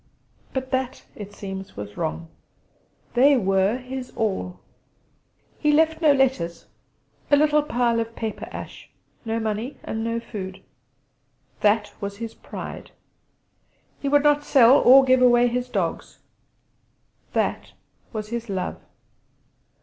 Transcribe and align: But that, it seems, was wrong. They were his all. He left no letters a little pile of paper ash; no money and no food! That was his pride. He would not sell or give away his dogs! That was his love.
But 0.51 0.71
that, 0.71 1.03
it 1.15 1.31
seems, 1.31 1.77
was 1.77 1.95
wrong. 1.95 2.27
They 3.13 3.37
were 3.37 3.77
his 3.77 4.09
all. 4.15 4.59
He 5.59 5.71
left 5.71 6.01
no 6.01 6.11
letters 6.11 6.65
a 7.29 7.35
little 7.37 7.61
pile 7.61 7.99
of 7.99 8.15
paper 8.15 8.47
ash; 8.51 8.89
no 9.25 9.39
money 9.39 9.77
and 9.83 10.03
no 10.03 10.19
food! 10.19 10.63
That 11.59 11.93
was 12.01 12.17
his 12.17 12.33
pride. 12.33 12.89
He 13.99 14.09
would 14.09 14.23
not 14.23 14.43
sell 14.43 14.79
or 14.79 15.03
give 15.03 15.21
away 15.21 15.45
his 15.47 15.69
dogs! 15.69 16.17
That 17.33 17.73
was 18.11 18.29
his 18.29 18.49
love. 18.49 18.77